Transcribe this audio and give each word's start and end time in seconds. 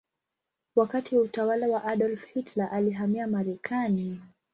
Wakati 0.75 1.15
wa 1.15 1.21
utawala 1.21 1.67
wa 1.67 1.83
Adolf 1.85 2.25
Hitler 2.25 2.69
alihamia 2.71 3.27
Marekani. 3.27 4.21